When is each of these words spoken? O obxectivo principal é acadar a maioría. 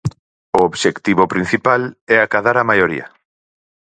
O 0.57 0.59
obxectivo 0.69 1.23
principal 1.33 1.81
é 2.15 2.17
acadar 2.19 2.55
a 2.59 2.67
maioría. 2.69 3.05